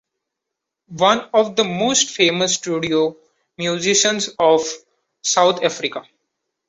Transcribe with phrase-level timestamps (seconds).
[0.87, 3.15] One of the most famous studio
[3.59, 4.61] musicians of
[5.21, 6.03] South Africa.